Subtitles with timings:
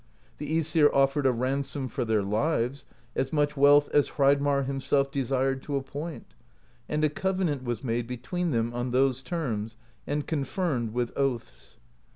[0.39, 5.61] The ^Esir offered a ransom for their lives, as much wealth as Hreidmarr himself desired
[5.61, 6.33] to appoint;
[6.89, 9.77] and a covenant was made between them on those terms,
[10.07, 11.77] and confirmed with oaths.